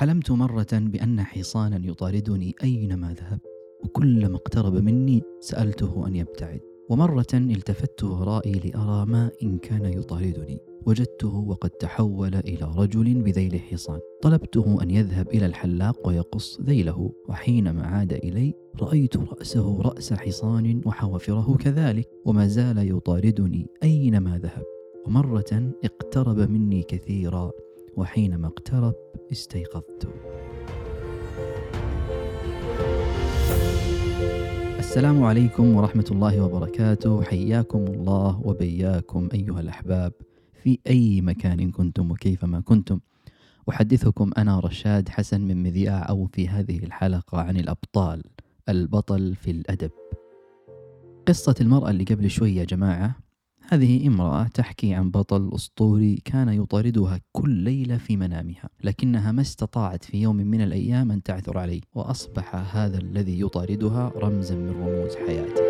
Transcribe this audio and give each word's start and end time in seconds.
حلمت 0.00 0.30
مرة 0.30 0.66
بأن 0.72 1.20
حصانا 1.20 1.80
يطاردني 1.84 2.54
أينما 2.62 3.12
ذهب 3.12 3.40
وكلما 3.84 4.36
اقترب 4.36 4.74
مني 4.74 5.22
سألته 5.40 6.06
أن 6.06 6.16
يبتعد. 6.16 6.60
ومرة 6.90 7.26
التفت 7.34 8.04
ورائي 8.04 8.52
لأرى 8.52 9.06
ما 9.06 9.30
إن 9.42 9.58
كان 9.58 9.84
يطاردني. 9.84 10.58
وجدته 10.86 11.34
وقد 11.34 11.70
تحول 11.70 12.34
إلى 12.34 12.72
رجل 12.76 13.22
بذيل 13.22 13.60
حصان. 13.60 13.98
طلبته 14.22 14.82
أن 14.82 14.90
يذهب 14.90 15.28
إلى 15.28 15.46
الحلاق 15.46 16.08
ويقص 16.08 16.60
ذيله. 16.60 17.12
وحينما 17.28 17.86
عاد 17.86 18.12
إلي 18.12 18.54
رأيت 18.82 19.16
رأسه 19.16 19.82
رأس 19.82 20.12
حصان 20.12 20.80
وحوافره 20.86 21.56
كذلك 21.56 22.08
وما 22.24 22.46
زال 22.46 22.96
يطاردني 22.96 23.66
أينما 23.82 24.38
ذهب. 24.38 24.64
ومرة 25.06 25.72
اقترب 25.84 26.50
مني 26.50 26.82
كثيرا. 26.82 27.50
وحينما 27.96 28.46
اقترب 28.46 28.94
استيقظت. 29.32 30.08
السلام 34.78 35.22
عليكم 35.22 35.76
ورحمة 35.76 36.04
الله 36.10 36.44
وبركاته. 36.44 37.22
حياكم 37.22 37.78
الله 37.78 38.40
وبياكم 38.44 39.28
أيها 39.34 39.60
الأحباب 39.60 40.12
في 40.62 40.78
أي 40.86 41.20
مكان 41.20 41.70
كنتم 41.70 42.10
وكيفما 42.10 42.60
كنتم. 42.60 43.00
أحدثكم 43.70 44.30
أنا 44.38 44.60
رشاد 44.60 45.08
حسن 45.08 45.40
من 45.40 45.62
مذياع 45.62 46.08
أو 46.08 46.26
في 46.26 46.48
هذه 46.48 46.78
الحلقة 46.78 47.40
عن 47.40 47.56
الأبطال 47.56 48.22
البطل 48.68 49.34
في 49.34 49.50
الأدب. 49.50 49.90
قصة 51.28 51.54
المرأة 51.60 51.90
اللي 51.90 52.04
قبل 52.04 52.30
شوي 52.30 52.56
يا 52.56 52.64
جماعة 52.64 53.16
هذه 53.72 54.06
امرأة 54.06 54.48
تحكي 54.54 54.94
عن 54.94 55.10
بطل 55.10 55.50
أسطوري 55.54 56.22
كان 56.24 56.48
يطاردها 56.48 57.20
كل 57.32 57.50
ليلة 57.50 57.96
في 57.96 58.16
منامها 58.16 58.68
لكنها 58.84 59.32
ما 59.32 59.40
استطاعت 59.40 60.04
في 60.04 60.22
يوم 60.22 60.36
من 60.36 60.60
الأيام 60.60 61.10
أن 61.12 61.22
تعثر 61.22 61.58
عليه 61.58 61.80
وأصبح 61.94 62.76
هذا 62.76 62.98
الذي 62.98 63.40
يطاردها 63.40 64.12
رمزا 64.16 64.54
من 64.54 64.70
رموز 64.70 65.16
حياته. 65.16 65.62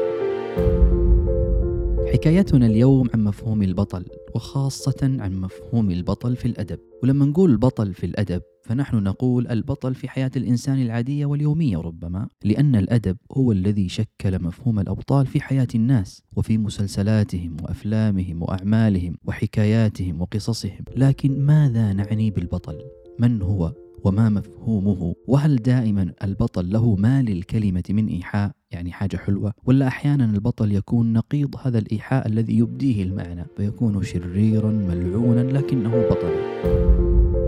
حكايتنا 2.12 2.66
اليوم 2.66 3.08
عن 3.14 3.24
مفهوم 3.24 3.62
البطل. 3.62 4.04
وخاصة 4.34 4.96
عن 5.02 5.40
مفهوم 5.40 5.90
البطل 5.90 6.36
في 6.36 6.48
الأدب. 6.48 6.78
ولما 7.02 7.24
نقول 7.26 7.56
بطل 7.56 7.94
في 7.94 8.06
الأدب 8.06 8.42
فنحن 8.62 8.96
نقول 8.96 9.46
البطل 9.46 9.94
في 9.94 10.08
حياة 10.08 10.30
الإنسان 10.36 10.82
العادية 10.82 11.26
واليومية 11.26 11.76
ربما 11.78 12.28
لأن 12.44 12.76
الأدب 12.76 13.16
هو 13.32 13.52
الذي 13.52 13.88
شكل 13.88 14.42
مفهوم 14.42 14.80
الأبطال 14.80 15.26
في 15.26 15.40
حياة 15.40 15.68
الناس 15.74 16.22
وفي 16.36 16.58
مسلسلاتهم 16.58 17.56
وأفلامهم 17.62 18.42
وأعمالهم 18.42 19.16
وحكاياتهم 19.24 20.20
وقصصهم. 20.20 20.84
لكن 20.96 21.40
ماذا 21.40 21.92
نعني 21.92 22.30
بالبطل؟ 22.30 22.78
من 23.18 23.42
هو؟ 23.42 23.72
وما 24.04 24.28
مفهومه 24.28 25.14
وهل 25.26 25.56
دائما 25.56 26.12
البطل 26.24 26.72
له 26.72 26.94
ما 26.94 27.22
للكلمة 27.22 27.82
من 27.90 28.06
إيحاء؟ 28.08 28.50
يعني 28.70 28.92
حاجة 28.92 29.16
حلوة. 29.16 29.52
ولا 29.64 29.86
أحيانا 29.86 30.24
البطل 30.24 30.72
يكون 30.72 31.12
نقيض 31.12 31.54
هذا 31.62 31.78
الإيحاء 31.78 32.26
الذي 32.26 32.58
يبديه 32.58 33.02
المعنى 33.02 33.46
فيكون 33.56 34.02
شريرا 34.02 34.70
ملعونا 34.70 35.40
لكنه 35.40 35.90
بطل 36.10 36.34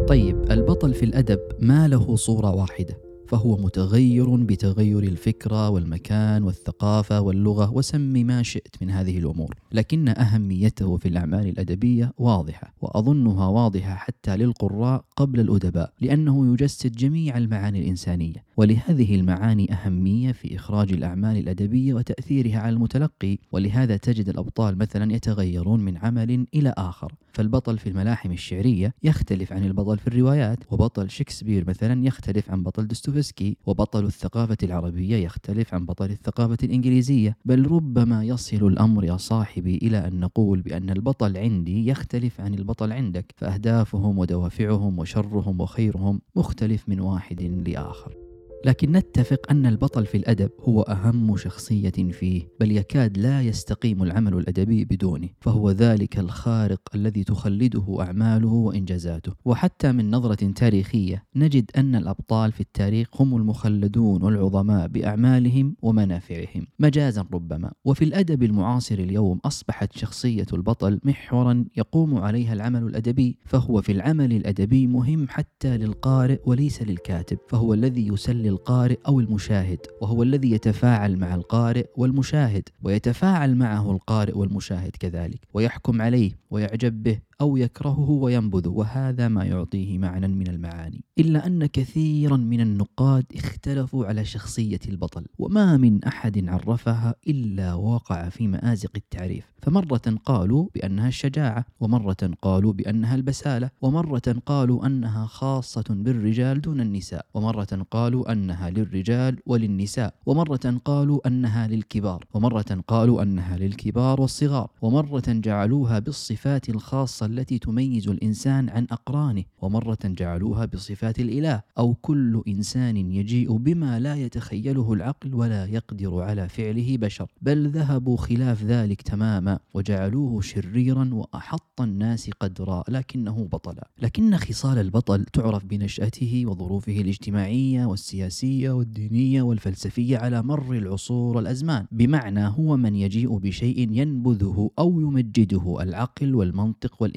طيب 0.09 0.51
البطل 0.51 0.95
في 0.95 1.05
الأدب 1.05 1.41
ما 1.61 1.89
له 1.89 2.17
صورة 2.17 2.55
واحدة؟ 2.55 3.12
فهو 3.33 3.57
متغير 3.57 4.37
بتغير 4.37 4.99
الفكرة 4.99 5.71
والمكان 5.71 6.43
والثقافة 6.43 7.21
واللغة 7.21 7.73
وسم 7.73 8.01
ما 8.01 8.43
شئت 8.43 8.83
من 8.83 8.91
هذه 8.91 9.19
الأمور، 9.19 9.55
لكن 9.73 10.09
أهميته 10.09 10.97
في 10.97 11.09
الأعمال 11.09 11.49
الأدبية 11.49 12.13
واضحة، 12.19 12.75
وأظنها 12.83 13.47
واضحة 13.47 13.95
حتى 13.95 14.37
للقراء 14.37 15.05
قبل 15.17 15.41
الأدباء، 15.41 15.93
لأنه 16.01 16.53
يجسد 16.53 16.93
جميع 16.93 17.37
المعاني 17.37 17.79
الإنسانية، 17.79 18.45
ولهذه 18.57 19.15
المعاني 19.15 19.73
أهمية 19.73 20.33
في 20.33 20.57
إخراج 20.57 20.93
الأعمال 20.93 21.37
الأدبية 21.37 21.95
وتأثيرها 21.95 22.59
على 22.59 22.75
المتلقي، 22.75 23.39
ولهذا 23.53 23.97
تجد 23.97 24.29
الأبطال 24.29 24.79
مثلا 24.79 25.13
يتغيرون 25.13 25.81
من 25.81 25.97
عمل 25.97 26.47
إلى 26.55 26.75
آخر، 26.79 27.13
فالبطل 27.33 27.79
في 27.79 27.89
الملاحم 27.89 28.33
الشعرية 28.33 28.95
يختلف 29.03 29.53
عن 29.53 29.65
البطل 29.65 29.99
في 29.99 30.07
الروايات، 30.07 30.59
وبطل 30.71 31.11
شكسبير 31.11 31.65
مثلا 31.69 32.07
يختلف 32.07 32.51
عن 32.51 32.63
بطل 32.63 32.89
دوستويفسكي 32.89 33.57
وبطل 33.67 34.05
الثقافة 34.05 34.57
العربية 34.63 35.17
يختلف 35.17 35.75
عن 35.75 35.87
بطل 35.87 36.11
الثقافة 36.11 36.59
الإنجليزية. 36.63 37.37
بل 37.45 37.67
ربما 37.67 38.25
يصل 38.25 38.67
الأمر 38.67 39.05
يا 39.05 39.17
صاحبي 39.17 39.77
إلى 39.77 40.07
أن 40.07 40.21
نقول 40.21 40.61
بأن 40.63 40.91
البطل 40.91 41.37
عندي 41.37 41.89
يختلف 41.89 42.41
عن 42.41 42.55
البطل 42.55 42.93
عندك 42.93 43.35
فأهدافهم 43.37 44.19
ودوافعهم 44.19 44.99
وشرهم 44.99 45.61
وخيرهم 45.61 46.21
مختلف 46.37 46.89
من 46.89 47.01
واحد 47.01 47.43
لآخر. 47.43 48.32
لكن 48.65 48.93
نتفق 48.93 49.51
أن 49.51 49.67
البطل 49.67 50.07
في 50.07 50.17
الأدب 50.17 50.51
هو 50.61 50.83
أهم 50.83 51.37
شخصية 51.37 51.91
فيه 51.91 52.49
بل 52.61 52.73
يكاد 52.73 53.19
لا 53.19 53.43
يستقيم 53.43 54.03
العمل 54.03 54.35
الأدبي 54.35 54.85
بدونه 54.85 55.29
فهو 55.41 55.71
ذلك 55.71 56.19
الخارق 56.19 56.81
الذي 56.95 57.25
تخلده 57.25 57.97
أعماله 58.01 58.53
وإنجازاته. 58.53 59.33
وحتى 59.45 59.93
من 59.93 60.11
نظرة 60.11 60.53
تاريخية 60.53 61.25
نجد 61.37 61.71
أن 61.77 61.95
الأبطال 61.95 62.53
في 62.53 62.61
التاريخ 62.61 63.21
هم 63.21 63.37
المخلدون 63.37 64.23
والعظماء 64.23 64.89
بأعمالهم 64.89 65.77
ومنافعهم 65.83 66.67
مجازا 66.79 67.25
ربما. 67.33 67.73
وفي 67.85 68.05
الأدب 68.05 68.43
المعاصر 68.43 68.95
اليوم 68.95 69.41
أصبحت 69.45 69.99
شخصية 69.99 70.47
البطل 70.53 71.01
محورا 71.05 71.65
يقوم 71.77 72.19
عليها 72.19 72.53
العمل 72.53 72.83
الأدبي 72.83 73.39
فهو 73.45 73.83
في 73.83 73.93
العمل 73.93 74.33
الأدبي 74.33 74.87
مهم 74.87 75.27
حتى 75.29 75.77
للقارئ 75.77 76.39
وليس 76.47 76.83
للكاتب 76.83 77.39
فهو 77.49 77.75
الذي 77.75 78.09
يسلي 78.09 78.52
القارئ 78.53 78.99
أو 79.09 79.21
المشاهد 79.21 79.79
وهو 80.01 80.23
الذي 80.23 80.51
يتفاعل 80.51 81.17
مع 81.17 81.35
القارئ 81.35 81.87
والمشاهد 81.97 82.69
ويتفاعل 82.83 83.57
معه 83.57 83.93
القارئ 83.93 84.39
والمشاهد 84.39 84.97
كذلك 85.01 85.41
ويحكم 85.55 86.03
عليه 86.03 86.33
ويعجب 86.51 87.03
به 87.03 87.19
أو 87.43 87.57
يكرهه 87.57 88.11
وينبذه 88.11 88.69
وهذا 88.69 89.29
ما 89.29 89.45
يعطيه 89.45 89.99
معنى 89.99 90.29
من 90.29 90.49
المعاني. 90.49 91.05
إلا 91.19 91.47
أن 91.47 91.67
كثيرا 91.67 92.37
من 92.37 92.61
النقاد 92.61 93.25
اختلفوا 93.35 94.07
على 94.07 94.25
شخصية 94.25 94.81
البطل 94.89 95.27
وما 95.39 95.77
من 95.77 96.05
أحد 96.05 96.49
عرفها 96.49 97.15
إلا 97.29 97.75
وقع 97.75 98.29
في 98.29 98.47
مآزق 98.47 98.91
التعريف. 98.97 99.53
فمرة 99.63 100.19
قالوا 100.25 100.69
بأنها 100.75 101.09
الشجاعة 101.09 101.65
ومرة 101.81 102.31
قالوا 102.43 102.73
بأنها 102.73 103.15
البسالة 103.15 103.71
ومرة 103.83 104.37
قالوا 104.47 104.87
أنها 104.87 105.27
خاصة 105.27 105.85
بالرجال 105.89 106.61
دون 106.61 106.81
النساء 106.81 107.27
ومرة 107.35 107.87
قالوا 107.91 108.33
أنها 108.33 108.71
للرجال 108.71 109.39
وللنساء 109.47 110.15
ومرة 110.27 110.81
قالوا 110.85 111.27
أنها 111.27 111.69
للكبار 111.69 112.25
ومرة 112.35 112.83
قالوا 112.89 113.23
أنها 113.23 113.57
للكبار 113.57 114.21
والصغار 114.21 114.71
ومرة 114.83 115.23
جعلوها 115.29 115.99
بالصفات 115.99 116.69
الخاصة 116.69 117.27
التي 117.33 117.59
تميز 117.59 118.09
الإنسان 118.09 118.69
عن 118.69 118.87
أقرانه 118.91 119.45
ومرة 119.63 119.99
جعلوها 120.05 120.65
بصفات 120.65 121.21
الإله 121.21 121.63
أو 121.79 121.95
كل 121.95 122.43
إنسان 122.49 122.97
يجيء 122.97 123.57
بما 123.57 124.01
لا 124.01 124.15
يتخيله 124.15 124.93
العقل 124.93 125.35
ولا 125.35 125.67
يقدر 125.67 126.21
على 126.21 126.49
فعله 126.49 126.97
بشر. 126.97 127.27
بل 127.43 127.69
ذهبوا 127.69 128.17
خلاف 128.17 128.65
ذلك 128.65 129.03
تماما 129.03 129.59
وجعلوه 129.75 130.41
شريرا 130.41 131.11
وأحط 131.13 131.81
الناس 131.81 132.31
قدرا 132.41 132.85
لكنه 132.89 133.49
بطلا 133.53 133.89
لكن 134.03 134.37
خصال 134.37 134.79
البطل 134.79 135.25
تعرف 135.25 135.65
بنشأته 135.65 136.43
وظروفه 136.47 137.01
الاجتماعية 137.01 137.87
والسياسية 137.87 138.71
والدينية 138.71 139.43
والفلسفية 139.43 140.19
على 140.19 140.43
مر 140.43 140.73
العصور 140.73 141.37
والأزمان 141.37 141.87
بمعنى 141.93 142.47
هو 142.47 142.77
من 142.77 142.97
يجيء 142.97 143.39
بشيء 143.39 143.89
ينبذه 143.93 144.71
أو 144.79 145.01
يمجده 145.01 145.83
العقل 145.83 146.35
والمنطق 146.35 147.03
والإنسان 147.03 147.12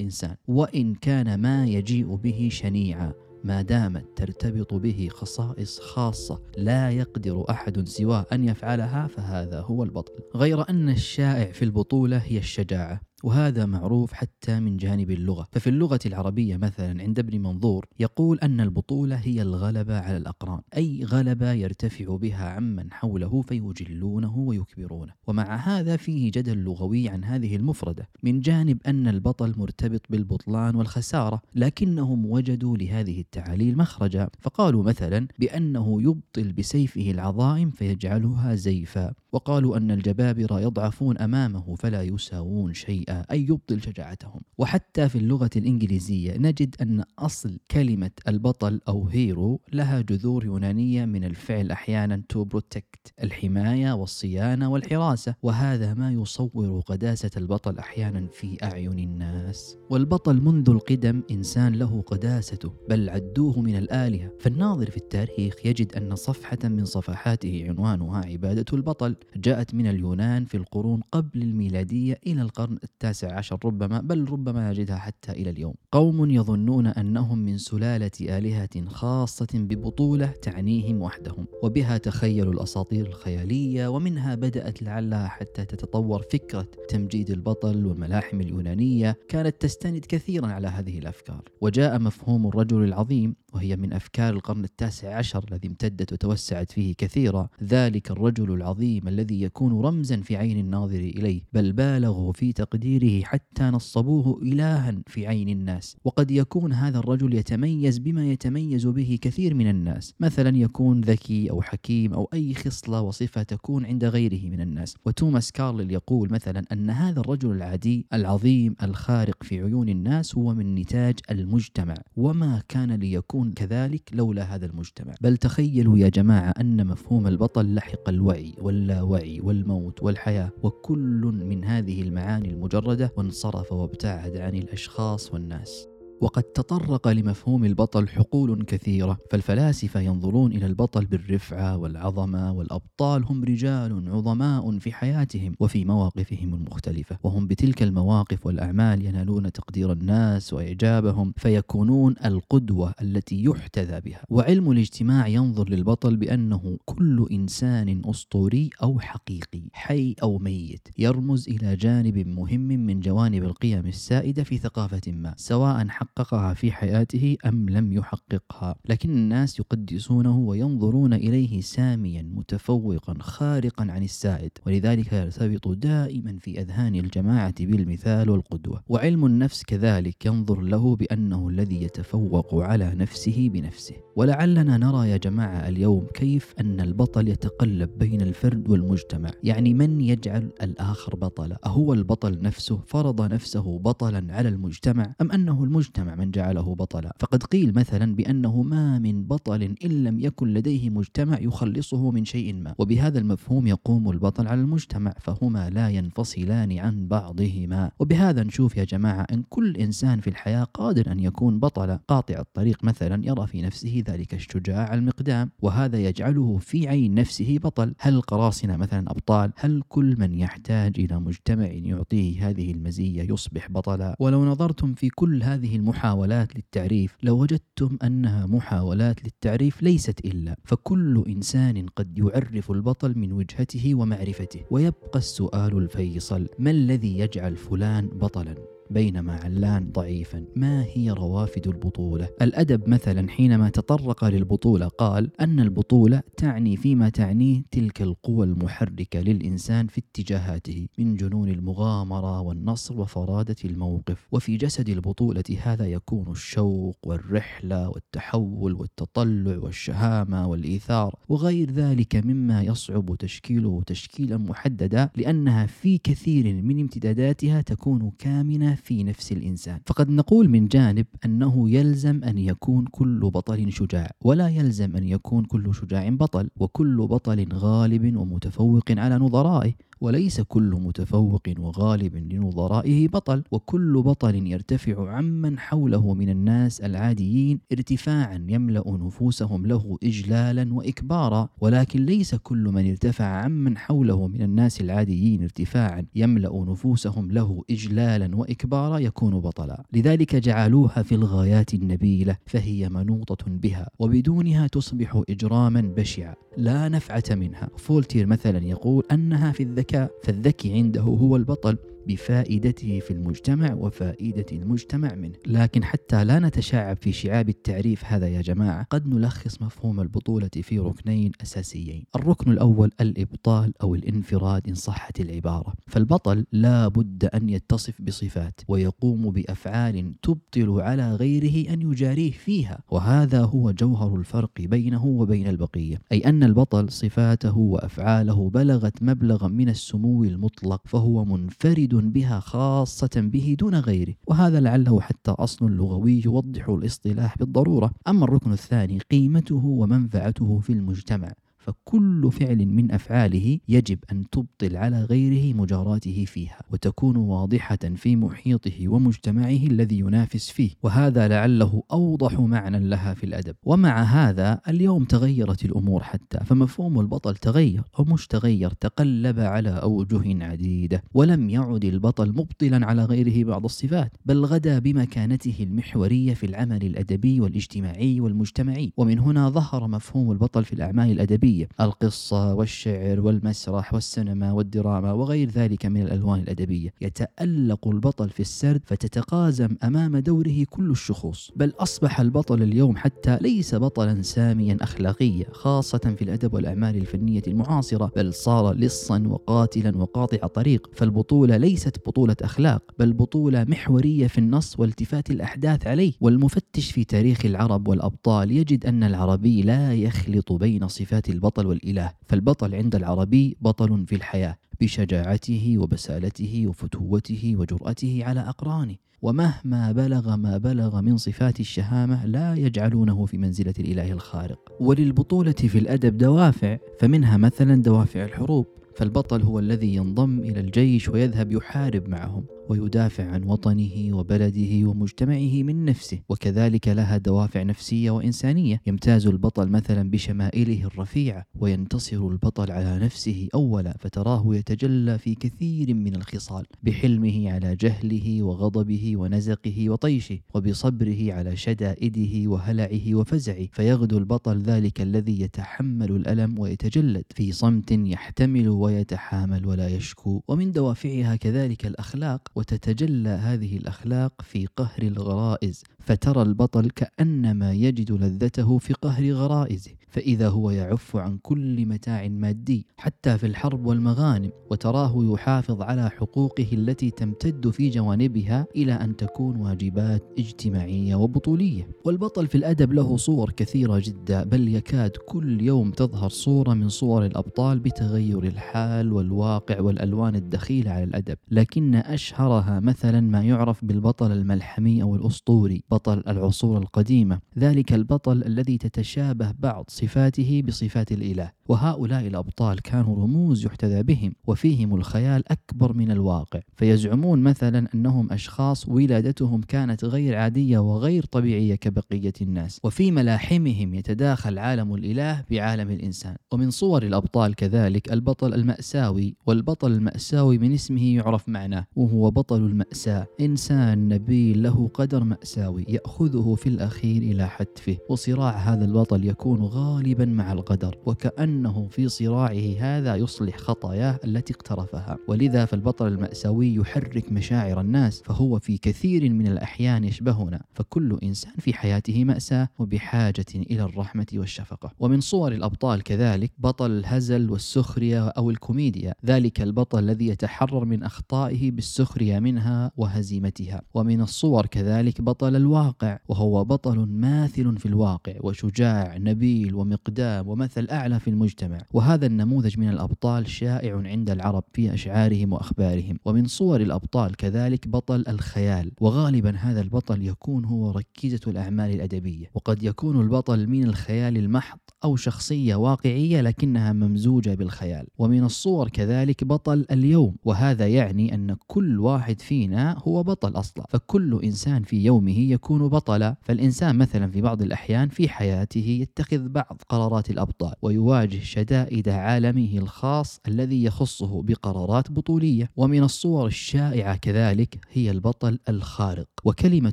وإن 0.48 0.94
كان 0.94 1.40
ما 1.40 1.66
يجيء 1.66 2.14
به 2.14 2.48
شنيعا 2.52 3.12
ما 3.44 3.62
دامت 3.62 4.04
ترتبط 4.16 4.74
به 4.74 5.08
خصائص 5.10 5.80
خاصة 5.80 6.42
لا 6.58 6.90
يقدر 6.90 7.44
أحد 7.50 7.88
سواه 7.88 8.26
أن 8.32 8.44
يفعلها 8.44 9.06
فهذا 9.06 9.60
هو 9.60 9.82
البطل. 9.82 10.12
غير 10.36 10.70
أن 10.70 10.88
الشائع 10.88 11.52
في 11.52 11.64
البطولة 11.64 12.16
هي 12.16 12.38
الشجاعة. 12.38 13.00
وهذا 13.24 13.66
معروف 13.66 14.12
حتى 14.12 14.60
من 14.60 14.76
جانب 14.76 15.10
اللغة. 15.10 15.46
ففي 15.52 15.70
اللغة 15.70 16.00
العربية 16.06 16.56
مثلا 16.56 17.02
عند 17.02 17.18
ابن 17.18 17.40
منظور 17.40 17.86
يقول 17.98 18.38
أن 18.38 18.60
البطولة 18.60 19.16
هي 19.16 19.42
الغلبة 19.42 19.98
على 19.98 20.16
الأقران 20.16 20.60
أي 20.76 21.04
غلبة 21.04 21.52
يرتفع 21.52 22.16
بها 22.16 22.48
عمن 22.48 22.92
حوله 22.92 23.42
فيجلونه 23.42 24.38
ويكبرونه. 24.38 25.12
ومع 25.26 25.56
هذا 25.56 25.96
فيه 25.96 26.30
جدل 26.30 26.58
لغوي 26.58 27.08
عن 27.08 27.24
هذه 27.24 27.56
المفردة 27.56 28.08
من 28.22 28.40
جانب 28.40 28.78
أن 28.86 29.08
البطل 29.08 29.54
مرتبط 29.56 30.00
بالبطلان 30.10 30.76
والخسارة 30.76 31.42
لكنهم 31.54 32.26
وجدوا 32.26 32.76
لهذه 32.76 33.20
التعاليل 33.20 33.76
مخرجا. 33.76 34.28
فقالوا 34.40 34.82
مثلا 34.82 35.28
بأنه 35.38 36.02
يبطل 36.02 36.52
بسيفه 36.52 37.10
العظائم 37.10 37.70
فيجعلها 37.70 38.54
زيفا. 38.54 39.12
وقالوا 39.36 39.76
أن 39.76 39.90
الجبابرة 39.90 40.60
يضعفون 40.60 41.18
أمامه 41.18 41.74
فلا 41.74 42.02
يساوون 42.02 42.74
شيئا 42.74 43.24
أي 43.30 43.42
يبطل 43.42 43.82
شجاعتهم. 43.82 44.40
وحتى 44.58 45.08
في 45.08 45.18
اللغة 45.18 45.50
الإنجليزية 45.56 46.36
نجد 46.36 46.76
أن 46.80 47.04
أصل 47.18 47.58
كلمة 47.70 48.10
البطل 48.28 48.80
أو 48.88 49.08
هيرو 49.08 49.60
لها 49.72 50.00
جذور 50.00 50.44
يونانية 50.44 51.04
من 51.04 51.24
الفعل 51.24 51.70
أحيانا 51.70 52.22
to 52.32 52.44
protect 52.54 53.12
الحماية 53.22 53.92
والصيانة 53.92 54.70
والحراسة. 54.70 55.34
وهذا 55.42 55.94
ما 55.94 56.12
يصور 56.12 56.80
قداسة 56.80 57.30
البطل 57.36 57.78
أحيانا 57.78 58.26
في 58.32 58.56
أعين 58.62 58.98
الناس. 58.98 59.76
والبطل 59.90 60.40
منذ 60.40 60.70
القدم 60.70 61.22
إنسان 61.30 61.74
له 61.74 62.02
قداسته 62.06 62.72
بل 62.88 63.10
عدوه 63.10 63.60
من 63.60 63.76
الآلهة. 63.76 64.30
فالناظر 64.40 64.90
في 64.90 64.96
التاريخ 64.96 65.54
يجد 65.66 65.94
أن 65.96 66.14
صفحة 66.14 66.58
من 66.64 66.84
صفحاته 66.84 67.66
عنوانها 67.68 68.26
عبادة 68.26 68.64
البطل. 68.72 69.16
جاءت 69.36 69.74
من 69.74 69.86
اليونان 69.86 70.44
في 70.44 70.56
القرون 70.56 71.00
قبل 71.12 71.42
الميلادية 71.42 72.18
إلى 72.26 72.42
القرن 72.42 72.78
التاسع 72.84 73.36
عشر 73.36 73.58
ربما 73.64 74.00
بل 74.00 74.30
ربما 74.30 74.70
نجدها 74.70 74.96
حتى 74.96 75.32
إلى 75.32 75.50
اليوم. 75.50 75.74
قوم 75.92 76.30
يظنون 76.30 76.86
أنهم 76.86 77.38
من 77.38 77.58
سلالة 77.58 78.10
آلهة 78.20 78.88
خاصة 78.88 79.48
ببطولة 79.54 80.26
تعنيهم 80.26 81.02
وحدهم 81.02 81.46
وبها 81.62 81.98
تخيلوا 81.98 82.52
الأساطير 82.52 83.06
الخيالية 83.06 83.88
ومنها 83.88 84.34
بدأت 84.34 84.82
لعلها 84.82 85.28
حتى 85.28 85.64
تتطور 85.64 86.22
فكرة 86.22 86.68
تمجيد 86.88 87.30
البطل 87.30 87.86
والملاحم 87.86 88.40
اليونانية 88.40 89.18
كانت 89.28 89.62
تستند 89.62 90.04
كثيرا 90.08 90.46
على 90.46 90.68
هذه 90.68 90.98
الأفكار. 90.98 91.42
وجاء 91.60 91.98
مفهوم 91.98 92.46
الرجل 92.46 92.84
العظيم 92.84 93.34
وهي 93.54 93.76
من 93.76 93.92
أفكار 93.92 94.34
القرن 94.34 94.64
التاسع 94.64 95.16
عشر 95.16 95.44
الذي 95.50 95.68
امتدت 95.68 96.12
وتوسعت 96.12 96.72
فيه 96.72 96.94
كثيرا 96.94 97.48
ذلك 97.62 98.10
الرجل 98.10 98.54
العظيم 98.54 99.08
الذي 99.16 99.42
يكون 99.42 99.80
رمزا 99.80 100.16
في 100.16 100.36
عين 100.36 100.58
الناظر 100.58 100.98
إليه 100.98 101.40
بل 101.52 101.72
بالغوا 101.72 102.32
في 102.32 102.52
تقديره 102.52 103.24
حتى 103.24 103.64
نصبوه 103.64 104.42
إلها 104.42 104.94
في 105.06 105.26
عين 105.26 105.48
الناس. 105.48 105.96
وقد 106.04 106.30
يكون 106.30 106.72
هذا 106.72 106.98
الرجل 106.98 107.34
يتميز 107.34 107.98
بما 107.98 108.26
يتميز 108.32 108.86
به 108.86 109.18
كثير 109.20 109.54
من 109.54 109.70
الناس. 109.70 110.14
مثلا 110.20 110.56
يكون 110.56 111.00
ذكي 111.00 111.50
أو 111.50 111.62
حكيم 111.62 112.12
أو 112.12 112.28
أي 112.34 112.54
خصلة 112.54 113.00
وصفة 113.00 113.42
تكون 113.42 113.86
عند 113.86 114.04
غيره 114.04 114.50
من 114.50 114.60
الناس. 114.60 114.96
وتوماس 115.06 115.52
كارل 115.52 115.92
يقول 115.92 116.32
مثلا 116.32 116.64
أن 116.72 116.90
هذا 116.90 117.20
الرجل 117.20 117.52
العادي 117.52 118.06
العظيم 118.12 118.76
الخارق 118.82 119.42
في 119.42 119.60
عيون 119.60 119.88
الناس 119.88 120.38
هو 120.38 120.54
من 120.54 120.74
نتاج 120.74 121.14
المجتمع. 121.30 121.94
وما 122.16 122.62
كان 122.68 122.92
ليكون 122.92 123.52
كذلك 123.52 124.10
لولا 124.12 124.54
هذا 124.54 124.66
المجتمع. 124.66 125.14
بل 125.20 125.36
تخيلوا 125.36 125.98
يا 125.98 126.08
جماعة 126.08 126.50
أن 126.60 126.86
مفهوم 126.86 127.26
البطل 127.26 127.74
لحق 127.74 128.08
الوعي 128.08 128.52
واللاوعي 128.96 129.40
والموت 129.40 130.02
والحياة 130.02 130.50
وكل 130.62 131.32
من 131.44 131.64
هذه 131.64 132.02
المعاني 132.02 132.48
المجردة 132.48 133.12
وانصرف 133.16 133.72
وابتعد 133.72 134.36
عن 134.36 134.54
الأشخاص 134.54 135.34
والناس. 135.34 135.88
وقد 136.20 136.42
تطرق 136.42 137.08
لمفهوم 137.08 137.64
البطل 137.64 138.08
حقول 138.08 138.64
كثيرة 138.64 139.18
فالفلاسفة 139.30 140.00
ينظرون 140.00 140.52
إلى 140.52 140.66
البطل 140.66 141.06
بالرفعة 141.06 141.76
والعظمة 141.76 142.52
والأبطال 142.52 143.24
هم 143.24 143.44
رجال 143.44 144.10
عظماء 144.10 144.78
في 144.78 144.92
حياتهم 144.92 145.56
وفي 145.60 145.84
مواقفهم 145.84 146.54
المختلفة 146.54 147.18
وهم 147.22 147.46
بتلك 147.46 147.82
المواقف 147.82 148.46
والأعمال 148.46 149.06
ينالون 149.06 149.52
تقدير 149.52 149.92
الناس 149.92 150.52
وإعجابهم 150.52 151.32
فيكونون 151.36 152.14
القدوة 152.24 152.94
التي 153.02 153.44
يحتذى 153.44 154.00
بها. 154.00 154.22
وعلم 154.28 154.70
الاجتماع 154.70 155.26
ينظر 155.26 155.68
للبطل 155.68 156.16
بأنه 156.16 156.78
كل 156.84 157.28
إنسان 157.32 158.02
أسطوري 158.04 158.70
أو 158.82 159.00
حقيقي 159.00 159.62
حي 159.72 160.14
أو 160.22 160.38
ميت 160.38 160.88
يرمز 160.98 161.48
إلى 161.48 161.76
جانب 161.76 162.18
مهم 162.18 162.60
من 162.60 163.00
جوانب 163.00 163.44
القيم 163.44 163.86
السائدة 163.86 164.44
في 164.44 164.58
ثقافة 164.58 165.12
ما 165.12 165.34
سواء 165.36 165.88
حق 165.88 166.05
حققها 166.06 166.54
في 166.54 166.72
حياته 166.72 167.36
أم 167.46 167.68
لم 167.68 167.92
يحققها؟ 167.92 168.76
لكن 168.88 169.10
الناس 169.10 169.58
يقدسونه 169.58 170.38
وينظرون 170.38 171.12
إليه 171.14 171.60
ساميا 171.60 172.22
متفوقا 172.22 173.14
خارقا 173.20 173.86
عن 173.90 174.02
السائد. 174.02 174.50
ولذلك 174.66 175.12
يرتبط 175.12 175.68
دائما 175.68 176.38
في 176.40 176.60
أذهان 176.60 176.94
الجماعة 176.94 177.54
بالمثال 177.60 178.30
والقدوة. 178.30 178.82
وعلم 178.88 179.26
النفس 179.26 179.62
كذلك 179.62 180.26
ينظر 180.26 180.60
له 180.60 180.96
بأنه 180.96 181.48
الذي 181.48 181.82
يتفوق 181.82 182.54
على 182.54 182.94
نفسه 182.94 183.48
بنفسه. 183.52 184.05
ولعلنا 184.16 184.78
نرى 184.78 185.10
يا 185.10 185.16
جماعة 185.16 185.68
اليوم 185.68 186.06
كيف 186.14 186.54
أن 186.60 186.80
البطل 186.80 187.28
يتقلب 187.28 187.98
بين 187.98 188.20
الفرد 188.20 188.68
والمجتمع. 188.70 189.30
يعني 189.42 189.74
من 189.74 190.00
يجعل 190.00 190.50
الآخر 190.62 191.16
بطلا 191.16 191.58
أهو 191.66 191.92
البطل 191.92 192.38
نفسه 192.42 192.80
فرض 192.86 193.32
نفسه 193.32 193.78
بطلا 193.78 194.34
على 194.34 194.48
المجتمع 194.48 195.14
أم 195.20 195.32
أنه 195.32 195.64
المجتمع 195.64 196.14
من 196.14 196.30
جعله 196.30 196.74
بطلا؟ 196.74 197.12
فقد 197.18 197.42
قيل 197.42 197.74
مثلا 197.74 198.14
بأنه 198.14 198.62
ما 198.62 198.98
من 198.98 199.24
بطل 199.24 199.62
إن 199.84 200.04
لم 200.04 200.20
يكن 200.20 200.54
لديه 200.54 200.90
مجتمع 200.90 201.38
يخلصه 201.40 202.10
من 202.10 202.24
شيء 202.24 202.54
ما. 202.54 202.74
وبهذا 202.78 203.18
المفهوم 203.18 203.66
يقوم 203.66 204.10
البطل 204.10 204.48
على 204.48 204.60
المجتمع 204.60 205.14
فهما 205.20 205.70
لا 205.70 205.88
ينفصلان 205.88 206.78
عن 206.78 207.08
بعضهما. 207.08 207.90
وبهذا 207.98 208.42
نشوف 208.42 208.76
يا 208.76 208.84
جماعة 208.84 209.26
أن 209.32 209.42
كل 209.48 209.76
إنسان 209.76 210.20
في 210.20 210.30
الحياة 210.30 210.64
قادر 210.64 211.12
أن 211.12 211.20
يكون 211.20 211.60
بطلا 211.60 212.00
قاطع 212.08 212.40
الطريق 212.40 212.84
مثلا 212.84 213.26
يرى 213.26 213.46
في 213.46 213.62
نفسه 213.62 214.05
ذلك 214.08 214.34
الشجاع 214.34 214.94
المقدام 214.94 215.50
وهذا 215.62 215.98
يجعله 215.98 216.58
في 216.58 216.88
عين 216.88 217.14
نفسه 217.14 217.58
بطل. 217.58 217.94
هل 217.98 218.14
القراصنة 218.14 218.76
مثلا 218.76 219.10
أبطال؟ 219.10 219.52
هل 219.56 219.82
كل 219.88 220.16
من 220.18 220.34
يحتاج 220.34 221.00
إلى 221.00 221.20
مجتمع 221.20 221.66
يعطيه 221.66 222.48
هذه 222.48 222.70
المزية 222.70 223.32
يصبح 223.32 223.70
بطلا؟ 223.70 224.16
ولو 224.20 224.44
نظرتم 224.44 224.94
في 224.94 225.08
كل 225.08 225.42
هذه 225.42 225.76
المحاولات 225.76 226.56
للتعريف 226.56 227.16
لوجدتم 227.22 227.98
أنها 228.04 228.46
محاولات 228.46 229.24
للتعريف 229.24 229.82
ليست 229.82 230.20
إلا 230.20 230.56
فكل 230.64 231.24
إنسان 231.28 231.86
قد 231.96 232.18
يعرف 232.18 232.70
البطل 232.70 233.18
من 233.18 233.32
وجهته 233.32 233.94
ومعرفته 233.94 234.60
ويبقى 234.70 235.18
السؤال 235.18 235.78
الفيصل 235.78 236.48
ما 236.58 236.70
الذي 236.70 237.18
يجعل 237.18 237.56
فلان 237.56 238.08
بطلا؟ 238.08 238.75
بينما 238.90 239.36
علان 239.36 239.92
ضعيفا 239.92 240.44
ما 240.56 240.84
هي 240.84 241.10
روافد 241.10 241.66
البطولة؟ 241.66 242.28
الأدب 242.42 242.88
مثلا 242.88 243.28
حينما 243.28 243.68
تطرق 243.68 244.24
للبطولة 244.24 244.88
قال 244.88 245.30
أن 245.40 245.60
البطولة 245.60 246.22
تعني 246.36 246.76
فيما 246.76 247.08
تعنيه 247.08 247.62
تلك 247.70 248.02
القوى 248.02 248.46
المحركة 248.46 249.20
للإنسان 249.20 249.86
في 249.86 250.00
اتجاهاته 250.00 250.86
من 250.98 251.16
جنون 251.16 251.48
المغامرة 251.48 252.40
والنصر 252.40 253.00
وفرادة 253.00 253.56
الموقف 253.64 254.26
وفي 254.32 254.56
جسد 254.56 254.88
البطولة 254.88 255.44
هذا 255.62 255.86
يكون 255.86 256.30
الشوق 256.30 256.98
والرحلة 257.06 257.88
والتحول 257.88 258.72
والتطلع 258.72 259.58
والشهامة 259.58 260.48
والإيثار 260.48 261.14
وغير 261.28 261.70
ذلك 261.70 262.16
مما 262.16 262.62
يصعب 262.62 263.16
تشكيله 263.18 263.82
تشكيلا 263.86 264.36
محددا 264.36 265.10
لأنها 265.16 265.66
في 265.66 265.98
كثير 265.98 266.62
من 266.62 266.80
امتداداتها 266.80 267.60
تكون 267.60 268.12
كامنة 268.18 268.75
في 268.76 269.04
نفس 269.04 269.32
الإنسان. 269.32 269.80
فقد 269.86 270.10
نقول 270.10 270.48
من 270.48 270.68
جانب 270.68 271.06
أنه 271.24 271.70
يلزم 271.70 272.24
أن 272.24 272.38
يكون 272.38 272.84
كل 272.84 273.20
بطل 273.20 273.72
شجاع 273.72 274.10
ولا 274.20 274.48
يلزم 274.48 274.96
أن 274.96 275.04
يكون 275.04 275.44
كل 275.44 275.74
شجاع 275.74 276.08
بطل 276.08 276.48
وكل 276.56 277.06
بطل 277.06 277.46
غالب 277.52 278.16
ومتفوق 278.16 278.90
على 278.90 279.18
نظرائه. 279.18 279.72
وليس 280.00 280.40
كل 280.40 280.78
متفوق 280.82 281.42
وغالب 281.58 282.32
لنظرائه 282.32 283.08
بطل 283.08 283.42
وكل 283.50 284.02
بطل 284.02 284.46
يرتفع 284.46 285.10
عمن 285.10 285.58
حوله 285.58 286.14
من 286.14 286.30
الناس 286.30 286.80
العاديين 286.80 287.60
ارتفاعا 287.72 288.46
يملأ 288.48 288.82
نفوسهم 288.86 289.66
له 289.66 289.98
اجلالا 290.04 290.74
واكبارا 290.74 291.48
ولكن 291.60 292.04
ليس 292.06 292.34
كل 292.34 292.58
من 292.58 292.90
ارتفع 292.90 293.24
عمن 293.24 293.78
حوله 293.78 294.26
من 294.26 294.42
الناس 294.42 294.80
العاديين 294.80 295.42
ارتفاعا 295.42 296.06
يملأ 296.14 296.64
نفوسهم 296.64 297.30
له 297.30 297.62
اجلالا 297.70 298.36
واكبارا 298.36 298.98
يكون 298.98 299.40
بطلا. 299.40 299.84
لذلك 299.92 300.36
جعلوها 300.36 301.02
في 301.02 301.14
الغايات 301.14 301.74
النبيلة 301.74 302.36
فهي 302.46 302.88
منوطة 302.88 303.46
بها 303.46 303.88
وبدونها 303.98 304.66
تصبح 304.66 305.22
اجراما 305.30 305.80
بشعا. 305.80 306.34
لا 306.56 306.88
نفعة 306.88 307.24
منها. 307.30 307.68
فولتير 307.76 308.26
مثلا 308.26 308.64
يقول 308.64 309.04
أنها 309.12 309.52
في 309.52 309.62
الذكاء 309.62 309.85
فالذكي 310.22 310.72
عنده 310.72 311.00
هو 311.00 311.36
البطل. 311.36 311.78
بفائدته 312.06 313.00
في 313.00 313.10
المجتمع 313.10 313.74
وفائدة 313.74 314.46
المجتمع 314.52 315.14
منه. 315.14 315.34
لكن 315.46 315.84
حتى 315.84 316.24
لا 316.24 316.38
نتشعب 316.38 316.96
في 316.96 317.12
شعاب 317.12 317.48
التعريف 317.48 318.04
هذا 318.04 318.28
يا 318.28 318.40
جماعة 318.40 318.86
قد 318.90 319.06
نلخص 319.08 319.62
مفهوم 319.62 320.00
البطولة 320.00 320.50
في 320.62 320.78
ركنين 320.78 321.32
أساسيين. 321.42 322.04
الركن 322.16 322.50
الأول 322.50 322.90
الإبطال 323.00 323.72
أو 323.82 323.94
الانفراد 323.94 324.68
إن 324.68 324.74
صحت 324.74 325.20
العبارة. 325.20 325.74
فالبطل 325.86 326.46
لا 326.52 326.88
بد 326.88 327.24
أن 327.24 327.48
يتصف 327.48 328.02
بصفات 328.02 328.60
ويقوم 328.68 329.30
بأفعال 329.30 330.14
تبطل 330.22 330.80
على 330.80 331.14
غيره 331.14 331.72
أن 331.72 331.82
يجاريه 331.82 332.32
فيها. 332.32 332.78
وهذا 332.90 333.42
هو 333.42 333.70
جوهر 333.70 334.14
الفرق 334.14 334.60
بينه 334.60 335.06
وبين 335.06 335.48
البقية. 335.48 336.00
أي 336.12 336.18
أن 336.18 336.42
البطل 336.42 336.90
صفاته 336.90 337.58
وأفعاله 337.58 338.50
بلغت 338.50 339.02
مبلغا 339.02 339.48
من 339.48 339.68
السمو 339.68 340.24
المطلق 340.24 340.82
فهو 340.84 341.24
منفرد 341.24 341.94
بها 342.00 342.40
خاصة 342.40 343.10
به 343.16 343.56
دون 343.58 343.74
غيره 343.74 344.14
وهذا 344.26 344.60
لعله 344.60 345.00
حتى 345.00 345.30
أصل 345.30 345.70
لغوي 345.70 346.22
يوضح 346.24 346.68
الاصطلاح 346.68 347.38
بالضرورة. 347.38 347.90
أما 348.08 348.24
الركن 348.24 348.52
الثاني 348.52 348.98
قيمته 348.98 349.64
ومنفعته 349.64 350.58
في 350.58 350.72
المجتمع. 350.72 351.32
فكل 351.66 352.32
فعل 352.32 352.66
من 352.66 352.92
أفعاله 352.92 353.58
يجب 353.68 353.98
أن 354.12 354.30
تبطل 354.30 354.76
على 354.76 355.02
غيره 355.02 355.56
مجاراته 355.56 356.24
فيها 356.24 356.58
وتكون 356.72 357.16
واضحة 357.16 357.78
في 357.96 358.16
محيطه 358.16 358.88
ومجتمعه 358.88 359.48
الذي 359.48 359.98
ينافس 359.98 360.50
فيه. 360.50 360.70
وهذا 360.82 361.28
لعله 361.28 361.82
أوضح 361.92 362.40
معنى 362.40 362.88
لها 362.88 363.14
في 363.14 363.24
الأدب. 363.24 363.54
ومع 363.64 364.02
هذا 364.02 364.60
اليوم 364.68 365.04
تغيرت 365.04 365.64
الأمور 365.64 366.02
حتى 366.02 366.38
فمفهوم 366.44 367.00
البطل 367.00 367.36
تغير 367.36 367.82
أو 367.98 368.04
مش 368.04 368.26
تغير 368.26 368.70
تقلب 368.70 369.40
على 369.40 369.70
أوجه 369.70 370.44
عديده 370.44 371.02
ولم 371.14 371.50
يعد 371.50 371.84
البطل 371.84 372.28
مبطلا 372.28 372.86
على 372.86 373.04
غيره 373.04 373.44
بعض 373.44 373.64
الصفات 373.64 374.12
بل 374.24 374.44
غدا 374.44 374.78
بمكانته 374.78 375.54
المحورية 375.60 376.34
في 376.34 376.46
العمل 376.46 376.86
الأدبي 376.86 377.40
والاجتماعي 377.40 378.20
والمجتمعي. 378.20 378.92
ومن 378.96 379.18
هنا 379.18 379.50
ظهر 379.50 379.88
مفهوم 379.88 380.32
البطل 380.32 380.64
في 380.64 380.72
الأعمال 380.72 381.10
الأدبية. 381.10 381.55
الأدبية 381.56 381.68
القصة 381.80 382.54
والشعر 382.54 383.20
والمسرح 383.20 383.94
والسينما 383.94 384.52
والدراما 384.52 385.12
وغير 385.12 385.50
ذلك 385.50 385.86
من 385.86 386.02
الألوان 386.02 386.40
الأدبية. 386.40 386.94
يتألق 387.00 387.88
البطل 387.88 388.30
في 388.30 388.40
السرد 388.40 388.80
فتتقازم 388.86 389.76
أمام 389.84 390.18
دوره 390.18 390.64
كل 390.70 390.90
الشخوص. 390.90 391.52
بل 391.56 391.72
أصبح 391.78 392.20
البطل 392.20 392.62
اليوم 392.62 392.96
حتى 392.96 393.38
ليس 393.40 393.74
بطلا 393.74 394.22
ساميا 394.22 394.76
أخلاقيا 394.80 395.46
خاصة 395.52 396.14
في 396.18 396.22
الأدب 396.22 396.54
والأعمال 396.54 396.96
الفنية 396.96 397.42
المعاصرة. 397.46 398.10
بل 398.16 398.34
صار 398.34 398.74
لصا 398.74 399.22
وقاتلا 399.26 399.96
وقاطع 399.96 400.46
طريق. 400.46 400.90
فالبطولة 400.92 401.56
ليست 401.56 401.98
بطولة 402.06 402.36
أخلاق 402.42 402.82
بل 402.98 403.12
بطولة 403.12 403.64
محورية 403.64 404.26
في 404.26 404.38
النص 404.38 404.80
والتفات 404.80 405.30
الأحداث 405.30 405.86
عليه. 405.86 406.12
والمفتش 406.20 406.90
في 406.90 407.04
تاريخ 407.04 407.44
العرب 407.46 407.88
والأبطال 407.88 408.50
يجد 408.50 408.86
أن 408.86 409.02
العربي 409.04 409.62
لا 409.62 409.94
يخلط 409.94 410.52
بين 410.52 410.88
صفات 410.88 411.28
البطل 411.28 411.45
البطل 411.46 411.66
والإله 411.66 412.12
فالبطل 412.26 412.74
عند 412.74 412.94
العربي 412.94 413.56
بطل 413.60 414.06
في 414.06 414.14
الحياة 414.14 414.56
بشجاعته 414.80 415.74
وبسالته 415.78 416.64
وفتوته 416.66 417.54
وجرأته 417.58 418.20
على 418.24 418.40
أقرانه. 418.40 418.96
ومهما 419.22 419.92
بلغ 419.92 420.36
ما 420.36 420.58
بلغ 420.58 421.00
من 421.00 421.16
صفات 421.16 421.60
الشهامة 421.60 422.26
لا 422.26 422.54
يجعلونه 422.54 423.26
في 423.26 423.38
منزلة 423.38 423.74
الإله 423.78 424.12
الخارق. 424.12 424.58
وللبطولة 424.80 425.52
في 425.52 425.78
الأدب 425.78 426.18
دوافع 426.18 426.78
فمنها 427.00 427.36
مثلا 427.36 427.82
دوافع 427.82 428.24
الحروب. 428.24 428.66
فالبطل 428.96 429.42
هو 429.42 429.58
الذي 429.58 429.94
ينضم 429.94 430.38
إلى 430.38 430.60
الجيش 430.60 431.08
ويذهب 431.08 431.52
يحارب 431.52 432.08
معهم. 432.08 432.44
ويدافع 432.68 433.24
عن 433.24 433.44
وطنه 433.44 434.16
وبلده 434.16 434.88
ومجتمعه 434.88 435.62
من 435.62 435.84
نفسه 435.84 436.18
وكذلك 436.28 436.88
لها 436.88 437.16
دوافع 437.16 437.62
نفسية 437.62 438.10
وإنسانية. 438.10 438.80
يمتاز 438.86 439.26
البطل 439.26 439.68
مثلا 439.68 440.10
بشمائله 440.10 440.86
الرفيعه 440.86 441.44
وينتصر 441.60 442.28
البطل 442.28 442.72
على 442.72 442.98
نفسه 442.98 443.48
اولا 443.54 443.96
فتراه 444.00 444.44
يتجلى 444.54 445.18
في 445.18 445.34
كثير 445.34 445.94
من 445.94 446.14
الخصال 446.14 446.64
بحلمه 446.82 447.52
على 447.52 447.76
جهله 447.76 448.42
وغضبه 448.42 449.16
ونزقه 449.16 449.90
وطيشه 449.90 450.38
وبصبره 450.54 451.32
على 451.32 451.56
شدائده 451.56 452.50
وهلعه 452.50 453.14
وفزعه. 453.14 453.66
فيغدو 453.72 454.18
البطل 454.18 454.58
ذلك 454.62 455.00
الذي 455.00 455.40
يتحمل 455.40 456.10
الألم 456.10 456.58
ويتجلد. 456.58 457.24
في 457.34 457.52
صمت 457.52 457.92
يحتمل 457.92 458.68
ويتحامل 458.68 459.66
ولا 459.66 459.88
يشكو 459.88 460.42
ومن 460.48 460.72
دوافعها 460.72 461.36
كذلك 461.36 461.86
الأخلاق. 461.86 462.48
وتتجلى 462.56 463.28
هذه 463.28 463.76
الأخلاق 463.76 464.42
في 464.42 464.66
قهر 464.66 465.02
الغرائز. 465.02 465.82
فترى 466.06 466.42
البطل 466.42 466.90
كأنما 466.90 467.72
يجد 467.72 468.12
لذته 468.12 468.78
في 468.78 468.92
قهر 468.92 469.32
غرائزه 469.32 469.90
فإذا 470.08 470.48
هو 470.48 470.70
يعف 470.70 471.16
عن 471.16 471.38
كل 471.38 471.86
متاع 471.86 472.28
مادي 472.28 472.86
حتى 472.96 473.38
في 473.38 473.46
الحرب 473.46 473.86
والمغانم 473.86 474.50
وتراه 474.70 475.14
يحافظ 475.32 475.82
على 475.82 476.10
حقوقه 476.10 476.68
التي 476.72 477.10
تمتد 477.10 477.70
في 477.70 477.88
جوانبها 477.88 478.66
إلى 478.76 478.92
أن 478.92 479.16
تكون 479.16 479.56
واجبات 479.56 480.24
اجتماعية 480.38 481.14
وبطولية. 481.14 481.88
والبطل 482.04 482.46
في 482.46 482.54
الأدب 482.54 482.92
له 482.92 483.16
صور 483.16 483.50
كثيرة 483.50 484.02
جدا 484.04 484.44
بل 484.44 484.68
يكاد 484.74 485.10
كل 485.10 485.60
يوم 485.62 485.90
تظهر 485.90 486.28
صورة 486.28 486.74
من 486.74 486.88
صور 486.88 487.26
الأبطال 487.26 487.78
بتغير 487.78 488.44
الحال 488.44 489.12
والواقع 489.12 489.80
والألوان 489.80 490.34
الدخيلة 490.34 490.90
على 490.90 491.04
الأدب. 491.04 491.36
لكن 491.50 491.94
أشهرها 491.94 492.80
مثلا 492.80 493.20
ما 493.20 493.42
يعرف 493.42 493.84
بالبطل 493.84 494.32
الملحمي 494.32 495.02
أو 495.02 495.16
الأسطوري 495.16 495.82
بطل 495.96 496.22
العصور 496.28 496.78
القديمة. 496.78 497.38
ذلك 497.58 497.92
البطل 497.92 498.42
الذي 498.44 498.78
تتشابه 498.78 499.54
بعض 499.58 499.84
صفاته 499.88 500.62
بصفات 500.66 501.12
الإله. 501.12 501.50
وهؤلاء 501.68 502.26
الأبطال 502.26 502.80
كانوا 502.80 503.22
رموز 503.22 503.66
يحتذى 503.66 504.02
بهم 504.02 504.32
وفيهم 504.46 504.94
الخيال 504.94 505.52
أكبر 505.52 505.92
من 505.92 506.10
الواقع. 506.10 506.60
فيزعمون 506.76 507.42
مثلا 507.42 507.88
أنهم 507.94 508.32
أشخاص 508.32 508.88
ولادتهم 508.88 509.60
كانت 509.60 510.04
غير 510.04 510.36
عادية 510.36 510.78
وغير 510.78 511.24
طبيعية 511.24 511.74
كبقية 511.74 512.32
الناس. 512.42 512.80
وفي 512.84 513.10
ملاحمهم 513.10 513.94
يتداخل 513.94 514.58
عالم 514.58 514.94
الإله 514.94 515.44
بعالم 515.50 515.90
الإنسان. 515.90 516.36
ومن 516.52 516.70
صور 516.70 517.02
الأبطال 517.02 517.54
كذلك 517.54 518.12
البطل 518.12 518.54
المأساوي. 518.54 519.36
والبطل 519.46 519.92
المأساوي 519.92 520.58
من 520.58 520.72
اسمه 520.72 521.16
يعرف 521.16 521.48
معناه 521.48 521.86
وهو 521.96 522.30
بطل 522.30 522.56
المأساة. 522.56 523.26
إنسان 523.40 524.08
نبيل 524.08 524.62
له 524.62 524.90
قدر 524.94 525.24
مأساوي. 525.24 525.85
يأخذه 525.88 526.54
في 526.54 526.68
الأخير 526.68 527.22
إلى 527.22 527.48
حتفه 527.48 527.96
وصراع 528.08 528.50
هذا 528.50 528.84
البطل 528.84 529.24
يكون 529.24 529.62
غالبا 529.62 530.24
مع 530.24 530.52
القدر 530.52 530.98
وكأنه 531.06 531.88
في 531.90 532.08
صراعه 532.08 532.74
هذا 532.78 533.16
يصلح 533.16 533.56
خطاياه 533.56 534.18
التي 534.24 534.52
اقترفها. 534.52 535.18
ولذا 535.28 535.64
فالبطل 535.64 536.06
المأساوي 536.06 536.74
يحرك 536.74 537.32
مشاعر 537.32 537.80
الناس 537.80 538.22
فهو 538.22 538.58
في 538.58 538.78
كثير 538.78 539.32
من 539.32 539.46
الأحيان 539.46 540.04
يشبهنا. 540.04 540.62
فكل 540.74 541.18
إنسان 541.22 541.52
في 541.58 541.74
حياته 541.74 542.24
مأساة 542.24 542.68
وبحاجة 542.78 543.46
إلى 543.54 543.82
الرحمة 543.82 544.26
والشفقة. 544.34 544.92
ومن 544.98 545.20
صور 545.20 545.52
الأبطال 545.52 546.02
كذلك 546.02 546.52
بطل 546.58 546.90
الهزل 546.90 547.50
والسخرية 547.50 548.28
أو 548.28 548.50
الكوميديا. 548.50 549.14
ذلك 549.26 549.60
البطل 549.60 549.98
الذي 549.98 550.26
يتحرر 550.26 550.84
من 550.84 551.02
أخطائه 551.02 551.70
بالسخرية 551.70 552.38
منها 552.38 552.92
وهزيمتها. 552.96 553.82
ومن 553.94 554.20
الصور 554.20 554.66
كذلك 554.66 555.20
بطل 555.20 555.56
الواقع 555.56 555.75
الواقع 555.76 556.18
وهو 556.28 556.64
بطل 556.64 556.98
ماثل 556.98 557.78
في 557.78 557.86
الواقع 557.86 558.32
وشجاع 558.40 559.16
نبيل 559.16 559.74
ومقدام 559.74 560.48
ومثل 560.48 560.88
أعلى 560.90 561.20
في 561.20 561.30
المجتمع. 561.30 561.78
وهذا 561.92 562.26
النموذج 562.26 562.78
من 562.78 562.88
الأبطال 562.88 563.48
شائع 563.48 564.02
عند 564.04 564.30
العرب 564.30 564.64
في 564.72 564.94
أشعارهم 564.94 565.52
وأخبارهم. 565.52 566.18
ومن 566.24 566.46
صور 566.46 566.80
الأبطال 566.80 567.36
كذلك 567.36 567.88
بطل 567.88 568.24
الخيال. 568.28 568.92
وغالبا 569.00 569.56
هذا 569.56 569.80
البطل 569.80 570.22
يكون 570.22 570.64
هو 570.64 570.90
ركيزة 570.90 571.40
الأعمال 571.46 571.90
الأدبية. 571.90 572.50
وقد 572.54 572.82
يكون 572.82 573.20
البطل 573.20 573.66
من 573.66 573.84
الخيال 573.84 574.36
المحض 574.36 574.78
أو 575.04 575.16
شخصية 575.16 575.74
واقعية 575.74 576.40
لكنها 576.40 576.92
ممزوجة 576.92 577.54
بالخيال. 577.54 578.06
ومن 578.18 578.44
الصور 578.44 578.88
كذلك 578.88 579.44
بطل 579.44 579.86
اليوم. 579.90 580.36
وهذا 580.44 580.88
يعني 580.88 581.34
أن 581.34 581.56
كل 581.66 582.00
واحد 582.00 582.40
فينا 582.40 582.98
هو 582.98 583.22
بطل 583.22 583.58
أصلا. 583.58 583.86
فكل 583.88 584.40
إنسان 584.44 584.82
في 584.82 585.04
يومه 585.04 585.55
يكون 585.56 585.88
بطلا 585.88 586.36
فالإنسان 586.42 586.98
مثلا 586.98 587.30
في 587.30 587.40
بعض 587.40 587.62
الأحيان 587.62 588.08
في 588.08 588.28
حياته 588.28 588.98
يتخذ 589.02 589.48
بعض 589.48 589.82
قرارات 589.88 590.30
الأبطال 590.30 590.74
ويواجه 590.82 591.40
شدائد 591.40 592.08
عالمه 592.08 592.78
الخاص 592.78 593.40
الذي 593.48 593.84
يخصه 593.84 594.42
بقرارات 594.42 595.10
بطولية 595.10 595.70
ومن 595.76 596.02
الصور 596.02 596.46
الشائعة 596.46 597.16
كذلك 597.16 597.78
هي 597.92 598.10
البطل 598.10 598.58
الخارق 598.68 599.28
وكلمة 599.44 599.92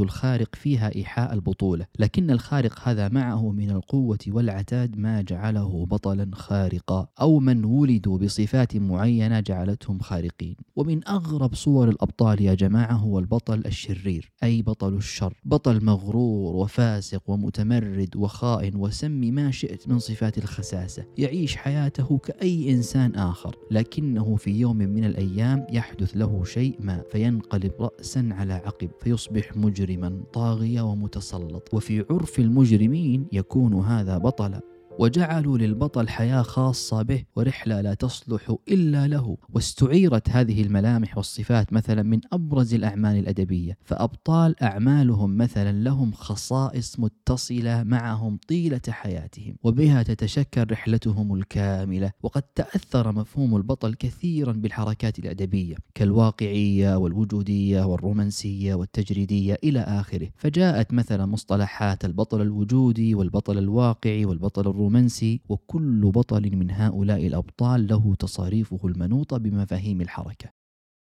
الخارق 0.00 0.54
فيها 0.54 0.94
إيحاء 0.96 1.34
البطولة 1.34 1.86
لكن 1.98 2.30
الخارق 2.30 2.88
هذا 2.88 3.08
معه 3.08 3.50
من 3.52 3.70
القوة 3.70 4.18
والعتاد 4.28 4.98
ما 4.98 5.22
جعله 5.22 5.86
بطلا 5.86 6.30
خارقا 6.32 7.08
أو 7.20 7.38
من 7.38 7.64
ولدوا 7.64 8.18
بصفات 8.18 8.76
معينة 8.76 9.40
جعلتهم 9.40 9.98
خارقين. 9.98 10.56
ومن 10.76 11.08
أغرب 11.08 11.54
صور 11.54 11.88
الأبطال 11.88 12.42
يا 12.42 12.54
جماعة 12.54 12.92
هو 12.92 13.18
البطل 13.18 13.62
الشرير 13.66 14.32
أي 14.42 14.62
بطل 14.62 14.94
الشر. 14.94 15.34
بطل 15.46 15.84
مغرور 15.84 16.56
وفاسق 16.56 17.22
ومتمرد 17.26 18.16
وخائن 18.16 18.76
وسم 18.76 19.10
ما 19.10 19.50
شئت 19.50 19.88
من 19.88 19.98
صفات 19.98 20.38
الخساسة 20.38 21.04
يعيش 21.18 21.56
حياته 21.56 22.18
كأي 22.18 22.72
إنسان 22.72 23.14
آخر 23.14 23.56
لكنه 23.70 24.36
في 24.36 24.50
يوم 24.50 24.76
من 24.76 25.04
الأيام 25.04 25.66
يحدث 25.72 26.16
له 26.16 26.44
شيء 26.44 26.76
ما 26.80 27.02
فينقلب 27.12 27.72
رأسا 27.80 28.28
على 28.32 28.52
عقب 28.52 28.90
فيصبح 29.00 29.56
مجرما 29.56 30.20
طاغية 30.32 30.80
ومتسلط 30.80 31.74
وفي 31.74 32.04
عرف 32.10 32.38
المجرمين 32.38 33.26
يكون 33.32 33.74
هذا 33.74 34.18
بطلا. 34.18 34.75
وجعلوا 34.98 35.58
للبطل 35.58 36.08
حياة 36.08 36.42
خاصة 36.42 37.02
به 37.02 37.24
ورحلة 37.36 37.80
لا 37.80 37.94
تصلح 37.94 38.54
إلا 38.68 39.06
له. 39.06 39.36
واستعيرت 39.54 40.30
هذه 40.30 40.62
الملامح 40.62 41.16
والصفات 41.16 41.72
مثلا 41.72 42.02
من 42.02 42.20
أبرز 42.32 42.74
الأعمال 42.74 43.18
الأدبية 43.18 43.78
فأبطال 43.84 44.62
أعمالهم 44.62 45.36
مثلا 45.36 45.72
لهم 45.84 46.12
خصائص 46.12 47.00
متصلة 47.00 47.82
معهم 47.82 48.38
طيلة 48.48 48.80
حياتهم 48.88 49.56
وبها 49.62 50.02
تتشكل 50.02 50.70
رحلتهم 50.70 51.34
الكاملة. 51.34 52.12
وقد 52.22 52.42
تأثر 52.42 53.12
مفهوم 53.12 53.56
البطل 53.56 53.94
كثيرا 53.94 54.52
بالحركات 54.52 55.18
الأدبية 55.18 55.76
كالواقعية 55.94 56.96
والوجودية 56.96 57.82
والرومانسية 57.82 58.74
والتجريدية 58.74 59.58
إلى 59.64 59.80
آخره. 59.80 60.28
فجاءت 60.36 60.92
مثلا 60.92 61.26
مصطلحات 61.26 62.04
البطل 62.04 62.42
الوجودي 62.42 63.14
والبطل 63.14 63.58
الواقعي 63.58 64.24
والبطل 64.24 64.60
الرومانسي 64.60 64.85
الرومانسي 64.86 65.40
وكل 65.48 66.10
بطل 66.14 66.56
من 66.56 66.70
هؤلاء 66.70 67.26
الأبطال 67.26 67.86
له 67.86 68.14
تصاريفه 68.14 68.80
المنوطة 68.84 69.38
بمفاهيم 69.38 70.00
الحركة. 70.00 70.48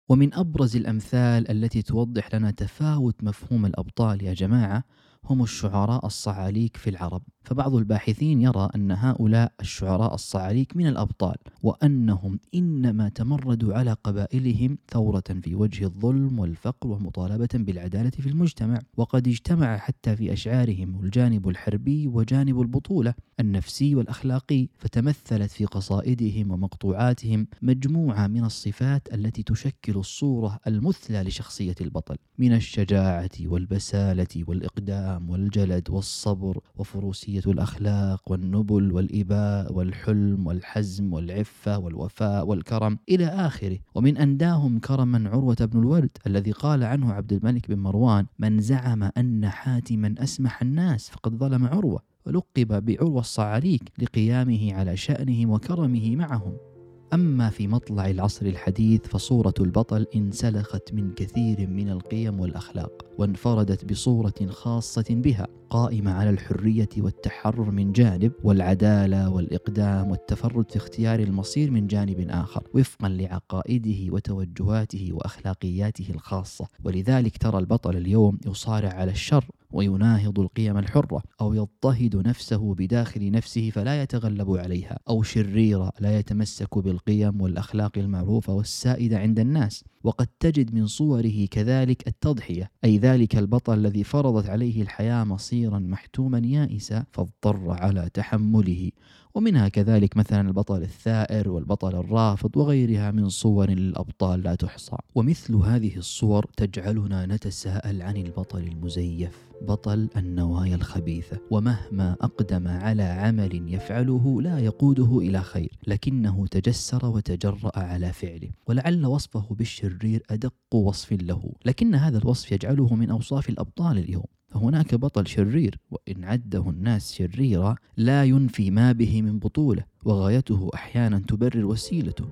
ومن 0.09 0.35
أبرز 0.35 0.77
الأمثال 0.77 1.51
التي 1.51 1.83
توضح 1.83 2.35
لنا 2.35 2.51
تفاوت 2.51 3.25
مفهوم 3.25 3.67
الأبطال 3.67 4.25
يا 4.25 4.35
جماعة 4.35 4.85
هم 5.25 5.43
الشعراء 5.43 6.07
الصعاليك 6.07 6.77
في 6.77 6.91
العرب. 6.91 7.23
فبعض 7.43 7.75
الباحثين 7.75 8.43
يرى 8.43 8.69
أن 8.75 8.91
هؤلاء 8.91 9.53
الشعراء 9.61 10.15
الصعاليك 10.15 10.77
من 10.77 10.87
الأبطال 10.87 11.37
وأنهم 11.63 12.41
إنما 12.55 13.09
تمردوا 13.09 13.75
على 13.75 13.97
قبائلهم 14.05 14.79
ثورة 14.91 15.25
في 15.43 15.55
وجه 15.55 15.85
الظلم 15.85 16.39
والفقر 16.39 16.89
ومطالبة 16.89 17.49
بالعدالة 17.55 18.11
في 18.11 18.29
المجتمع. 18.29 18.79
وقد 18.97 19.29
اجتمع 19.29 19.77
حتى 19.77 20.17
في 20.17 20.33
أشعارهم 20.33 21.01
الجانب 21.05 21.49
الحربي 21.49 22.09
وجانب 22.09 22.61
البطولة 22.61 23.15
النفسي 23.41 23.95
والأخلاقي 23.95 24.69
فتمثلت 24.79 25.51
في 25.51 25.65
قصائدهم 25.65 26.51
ومقطوعاتهم 26.51 27.47
مجموعة 27.63 28.27
من 28.27 28.45
الصفات 28.45 29.15
التي 29.15 29.43
تشكل 29.43 29.97
الصورة 29.97 30.61
المثلى 30.67 31.23
لشخصية 31.23 31.75
البطل. 31.81 32.17
من 32.39 32.53
الشجاعة 32.53 33.31
والبسالة 33.45 34.45
والإقدام 34.47 35.10
والجلد 35.19 35.91
والصبر 35.91 36.61
وفروسية 36.77 37.43
الأخلاق 37.47 38.31
والنبل 38.31 38.93
والإباء 38.93 39.73
والحلم 39.73 40.47
والحزم 40.47 41.13
والعفة 41.13 41.79
والوفاء 41.79 42.47
والكرم 42.47 42.99
إلى 43.09 43.27
آخره. 43.27 43.79
ومن 43.95 44.17
أنداهم 44.17 44.79
كرما 44.79 45.29
عروة 45.29 45.57
بن 45.61 45.79
الورد 45.79 46.11
الذي 46.27 46.53
قال 46.53 46.85
عنه 46.85 47.13
عبد 47.13 47.33
الملك 47.33 47.69
بن 47.69 47.79
مروان 47.79 48.27
من 48.39 48.61
زعم 48.61 49.11
أن 49.17 49.49
حاتما 49.49 50.15
أسمح 50.19 50.63
الناس 50.63 51.11
فقد 51.11 51.35
ظلم 51.35 51.67
عروة 51.67 52.01
ولقب 52.27 52.85
بعروة 52.85 53.21
الصعاليك 53.21 53.83
لقيامه 53.99 54.75
على 54.75 54.97
شأنهم 54.97 55.51
وكرمه 55.51 56.17
معهم. 56.17 56.70
أما 57.15 57.51
في 57.51 57.69
مطلع 57.69 58.11
العصر 58.11 58.47
الحديث 58.47 59.07
فصورة 59.07 59.55
البطل 59.61 60.07
انسلخت 60.15 60.95
من 60.95 61.15
كثير 61.15 61.67
من 61.67 61.91
القيم 61.91 62.41
والأخلاق 62.41 63.07
وانفردت 63.19 63.85
بصورة 63.85 64.35
خاصة 64.49 65.05
بها. 65.11 65.60
قائمة 65.71 66.13
على 66.13 66.31
الحرية 66.31 66.89
والتحرر 66.99 67.71
من 67.71 67.93
جانب 67.93 68.33
والعدالة 68.45 69.31
والإقدام 69.31 70.11
والتفرد 70.11 70.71
في 70.71 70.77
اختيار 70.77 71.21
المصير 71.21 71.71
من 71.71 71.87
جانب 71.87 72.27
آخر 72.31 72.63
وفقا 72.75 73.09
لعقائده 73.09 74.13
وتوجهاته 74.13 75.09
وأخلاقياته 75.13 76.07
الخاصة. 76.11 76.69
ولذلك 76.85 77.39
ترى 77.39 77.59
البطل 77.59 77.97
اليوم 77.97 78.39
يصارع 78.47 78.89
على 78.89 79.11
الشر 79.11 79.45
ويناهض 79.73 80.41
القيم 80.41 80.79
الحرة 80.79 81.23
أو 81.41 81.55
يضطهد 81.55 82.17
نفسه 82.17 82.75
بداخل 82.75 83.31
نفسه 83.31 83.71
فلا 83.71 84.03
يتغلب 84.03 84.51
عليها 84.51 84.99
أو 85.09 85.23
شريرة 85.23 85.93
لا 86.01 86.19
يتمسك 86.19 86.79
بالقيم 86.79 87.41
والأخلاق 87.41 87.99
المعروفة 87.99 88.53
والسائدة 88.53 89.19
عند 89.19 89.39
الناس. 89.39 89.85
وقد 90.05 90.27
تجد 90.41 90.75
من 90.75 90.87
صوره 90.87 91.47
كذلك 91.51 92.09
التضحية 92.09 92.71
أي 92.85 92.99
ذلك 92.99 93.37
البطل 93.37 93.79
الذي 93.79 94.05
فرضت 94.05 94.49
عليه 94.49 94.83
الحياة 94.83 95.25
مصيرا 95.25 95.79
محتوما 95.79 96.39
يائسا 96.45 97.05
فاضطر 97.13 97.71
على 97.71 98.11
تحمله. 98.15 98.91
ومنها 99.35 99.69
كذلك 99.69 100.17
مثلا 100.17 100.49
البطل 100.49 100.83
الثائر 100.83 101.49
والبطل 101.49 101.97
الرافض 101.97 102.57
وغيرها 102.57 103.11
من 103.11 103.29
صور 103.29 103.71
للأبطال 103.71 104.43
لا 104.43 104.55
تحصى. 104.55 104.97
ومثل 105.15 105.55
هذه 105.55 105.97
الصور 105.97 106.47
تجعلنا 106.57 107.27
نتساءل 107.27 108.03
عن 108.03 108.17
البطل 108.17 108.59
المزيف 108.59 109.51
بطل 109.63 110.09
النوايا 110.17 110.75
الخبيثة. 110.75 111.39
ومهما 111.51 112.17
أقدم 112.21 112.69
على 112.69 113.03
عمل 113.03 113.75
يفعله 113.75 114.43
لا 114.43 114.59
يقوده 114.59 115.19
إلى 115.19 115.41
خير 115.43 115.79
لكنه 115.87 116.47
تجسر 116.47 117.07
وتجرأ 117.07 117.79
على 117.79 118.13
فعله. 118.13 118.51
ولعل 118.67 119.07
وصفه 119.07 119.47
بالشرير 119.51 120.23
أدق 120.31 120.55
وصف 120.75 121.13
له 121.13 121.53
لكن 121.65 121.95
هذا 121.95 122.19
الوصف 122.19 122.53
يجعله 122.53 122.95
من 122.95 123.11
أوصاف 123.11 123.49
الأبطال 123.49 123.99
اليوم. 123.99 124.25
فهناك 124.51 124.95
بطل 124.95 125.27
شرير 125.27 125.79
وإن 125.91 126.25
عده 126.25 126.71
الناس 126.71 127.13
شريرا 127.13 127.75
لا 127.97 128.25
ينفي 128.25 128.71
ما 128.71 128.93
به 128.93 129.23
من 129.23 129.39
بطولة 129.39 129.85
وغايته 130.05 130.71
أحيانا 130.75 131.19
تبرر 131.19 131.65
وسيلته. 131.65 132.25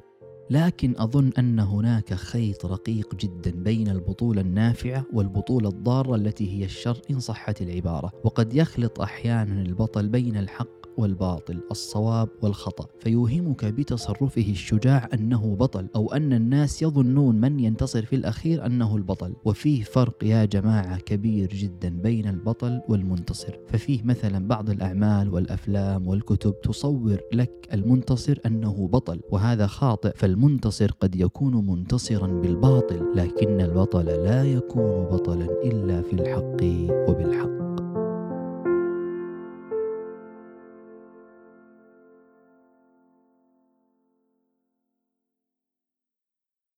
لكن 0.51 0.95
أظن 0.99 1.31
أن 1.39 1.61
هناك 1.61 2.15
خيط 2.15 2.67
رقيق 2.67 3.15
جدا 3.15 3.51
بين 3.51 3.89
البطولة 3.89 4.41
النافعة 4.41 5.05
والبطولة 5.13 5.69
الضارة 5.69 6.15
التي 6.15 6.59
هي 6.59 6.65
الشر 6.65 7.01
إن 7.11 7.21
صحت 7.21 7.63
العبارة. 7.63 8.13
وقد 8.25 8.55
يخلط 8.55 9.01
أحيانا 9.01 9.63
البطل 9.63 10.09
بين 10.09 10.37
الحق 10.37 10.78
والباطل 10.99 11.61
الصواب 11.71 12.29
والخطأ. 12.43 12.87
فيوهمك 13.01 13.65
بتصرفه 13.65 14.51
الشجاع 14.51 15.09
أنه 15.15 15.57
بطل 15.57 15.87
أو 15.97 16.13
أن 16.13 16.33
الناس 16.33 16.83
يظنون 16.83 17.41
من 17.41 17.61
ينتصر 17.61 18.03
في 18.05 18.17
الأخير 18.17 18.67
أنه 18.67 18.97
البطل. 18.97 19.35
وفيه 19.45 19.83
فرق 19.83 20.25
يا 20.25 20.45
جماعة 20.45 20.99
كبير 20.99 21.49
جدا 21.49 21.89
بين 21.89 22.29
البطل 22.29 22.81
والمنتصر. 22.89 23.59
ففيه 23.69 24.03
مثلا 24.03 24.49
بعض 24.49 24.71
الأعمال 24.71 25.35
والأفلام 25.35 26.09
والكتب 26.09 26.61
تصور 26.61 27.21
لك 27.33 27.69
المنتصر 27.73 28.39
أنه 28.47 28.89
بطل 28.93 29.21
وهذا 29.31 29.67
خاطئ. 29.67 30.13
فالمنتصر 30.17 30.91
قد 31.01 31.17
يكون 31.17 31.67
منتصرا 31.67 32.27
بالباطل 32.27 33.13
لكن 33.15 33.61
البطل 33.61 34.07
لا 34.07 34.45
يكون 34.45 35.05
بطلا 35.05 35.47
إلا 35.65 36.03
في 36.03 36.13
الحق 36.13 37.68